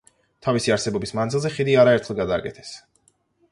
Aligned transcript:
თავისი 0.45 0.73
არსებობის 0.75 1.13
მანძილზე 1.19 1.53
ხიდი 1.59 1.77
არაერთხელ 1.83 2.19
გადააკეთეს. 2.23 2.75